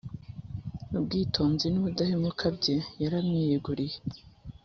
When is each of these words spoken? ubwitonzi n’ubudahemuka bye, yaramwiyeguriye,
ubwitonzi 0.97 1.65
n’ubudahemuka 1.69 2.45
bye, 2.57 2.75
yaramwiyeguriye, 3.01 3.97